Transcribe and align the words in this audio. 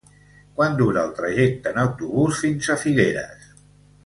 Quant 0.59 0.77
dura 0.79 1.03
el 1.09 1.13
trajecte 1.19 1.75
en 1.75 1.79
autobús 1.83 2.41
fins 2.47 2.73
a 2.77 2.83
Figueres? 2.87 3.51